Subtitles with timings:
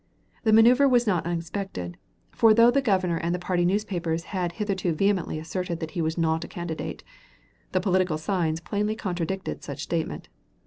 [0.41, 1.95] The maneuver was not unexpected,
[2.31, 6.43] for though the Governor and the party newspapers had hitherto vehemently asserted he was not
[6.43, 7.03] a candidate,
[7.71, 10.27] the political signs plainly contradicted such statement.